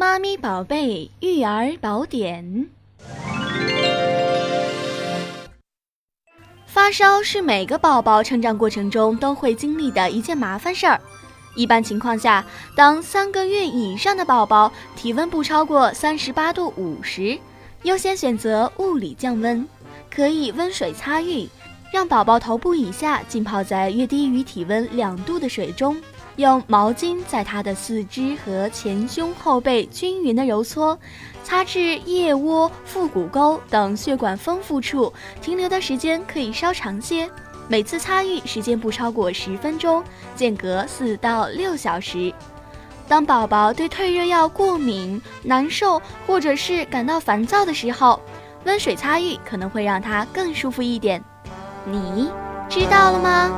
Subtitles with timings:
[0.00, 2.70] 妈咪宝贝育儿宝典。
[6.64, 10.98] 发烧是每个宝宝成长过程中都会经历的一件麻烦事儿。
[11.54, 12.42] 一般情况下，
[12.74, 17.38] 当三个月以上的宝宝体温不超过三十八度五时，
[17.82, 19.68] 优先选择物理降温，
[20.10, 21.46] 可以温水擦浴，
[21.92, 25.94] 让宝宝头部以下浸泡在约低于体温两度的水中。
[26.40, 30.98] 用毛巾在他的四肢和前胸后背均匀的揉搓，
[31.44, 37.30] 擦至腋窝、腹股沟等血管丰富处，停留的时间可以稍长些。
[37.68, 40.02] 每次擦浴时间不超过十分钟，
[40.34, 42.34] 间隔四到六小时。
[43.06, 48.20] 当宝宝对退热药过敏、难受，或者是感到烦躁的时候，
[48.64, 51.22] 温水擦浴可能会让他更舒服一点。
[51.84, 52.28] 你
[52.68, 53.50] 知道了吗？